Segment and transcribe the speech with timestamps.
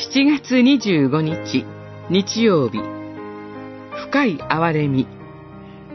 [0.00, 1.66] 7月25日
[2.08, 2.78] 日曜日。
[4.08, 5.06] 深い憐れみ。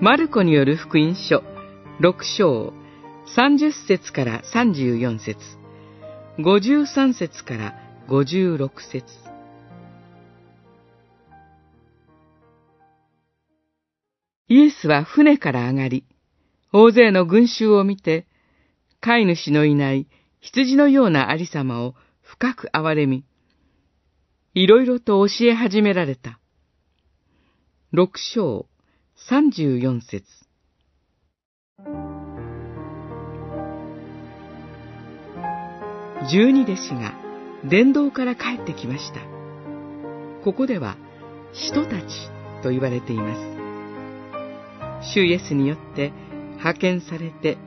[0.00, 1.42] マルコによる福音書
[1.98, 2.72] 6章
[3.34, 5.40] 30節から34節。
[6.38, 7.74] 53節から
[8.06, 9.04] 56節。
[14.46, 16.04] イエスは船から上がり、
[16.72, 18.28] 大勢の群衆を見て、
[19.00, 20.06] 飼い主のいない
[20.40, 23.24] 羊のようなありさまを深く憐れみ、
[24.60, 26.40] いろいろと教え始められた。
[27.92, 28.66] 六章
[29.14, 30.24] 三十四節
[36.28, 37.14] 十二弟子が
[37.70, 39.20] 伝道から帰ってきました。
[40.42, 40.96] ここでは、
[41.52, 42.06] 使徒たち
[42.64, 43.36] と言われていま
[45.02, 45.14] す。
[45.14, 46.12] 主イエスによって
[46.56, 47.58] 派遣されて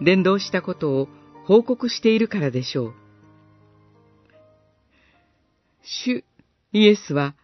[0.00, 1.08] 伝道したことを
[1.44, 2.94] 報告しているからでしょう。
[5.82, 6.22] 主
[6.76, 7.34] イエスは、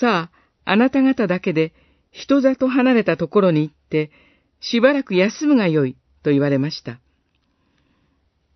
[0.00, 0.30] さ
[0.64, 1.74] あ、あなた方だけで
[2.12, 4.10] 人里離れたところに行って、
[4.58, 6.98] しばらく休むがよい、と言われました。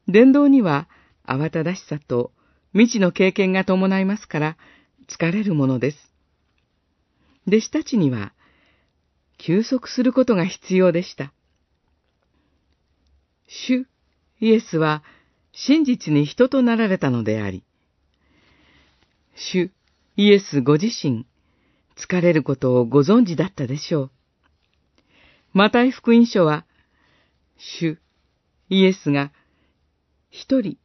[0.06, 0.88] 伝道には
[1.26, 2.32] 慌ただしさと
[2.72, 4.56] 未知の経験が伴いますから、
[5.06, 5.98] 疲れるものです。
[7.46, 8.32] 弟子たちには、
[9.36, 11.34] 休息することが必要でした。
[13.46, 13.86] 主
[14.40, 15.02] イエスは
[15.52, 17.62] 真実に人となられたのであり、
[19.40, 19.70] 主
[20.16, 21.24] イエスご自身、
[21.96, 24.10] 疲れることをご存知だったでしょう。
[25.52, 26.66] マタイ福音書は、
[27.56, 27.98] 主
[28.68, 29.30] イエスが
[30.30, 30.76] 一人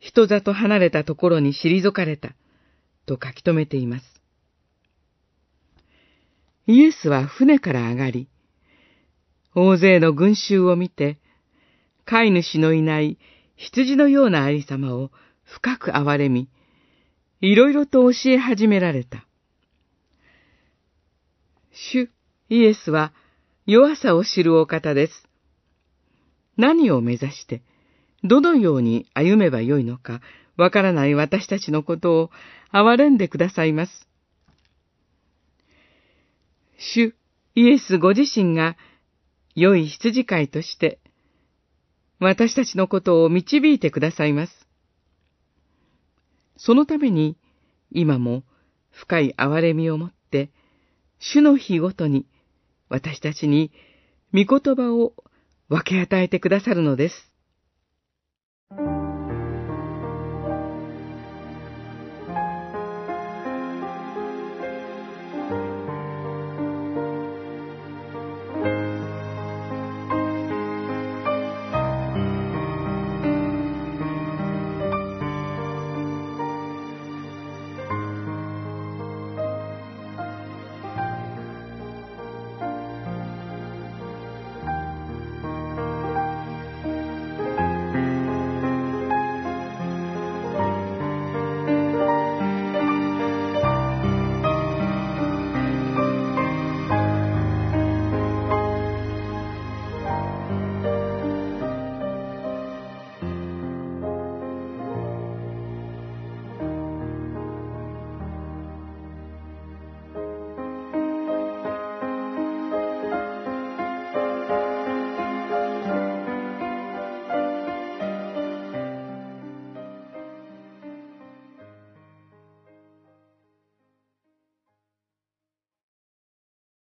[0.00, 2.34] 人里離れたところに退かれた
[3.06, 4.04] と書き留めています。
[6.66, 8.28] イエスは船から上がり、
[9.54, 11.18] 大勢の群衆を見て、
[12.06, 13.18] 飼い主のいない
[13.54, 15.12] 羊のようなありさまを
[15.44, 16.48] 深く憐れみ、
[17.40, 19.26] いろいろと教え始められた。
[21.72, 22.10] 主
[22.48, 23.12] イエスは
[23.66, 25.12] 弱さを知るお方です。
[26.56, 27.62] 何を目指して、
[28.22, 30.20] どのように歩めばよいのか、
[30.56, 32.30] わからない私たちのことを
[32.72, 34.08] 憐れんでくださいます。
[36.76, 37.14] 主
[37.54, 38.76] イエスご自身が
[39.54, 40.98] 良い羊飼いとして、
[42.18, 44.59] 私たちのことを導いてくださいます。
[46.62, 47.38] そのために、
[47.90, 48.44] 今も
[48.90, 50.50] 深い憐れみを持って、
[51.18, 52.26] 主の日ごとに、
[52.90, 53.72] 私たちに、
[54.34, 55.14] 御言葉を
[55.68, 57.32] 分け与えてくださるのです。